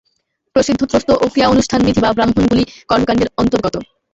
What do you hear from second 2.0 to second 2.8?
বা ব্রাহ্মণগুলি